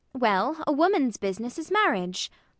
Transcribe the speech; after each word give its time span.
Well, 0.17 0.57
a 0.65 0.71
woman's 0.71 1.17
business 1.17 1.59
is 1.59 1.69
marriage. 1.69 2.31